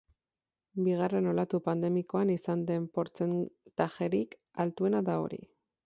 [0.87, 5.45] Bigarren olatu pandemikoan izan den portzentajerik altuena da hori.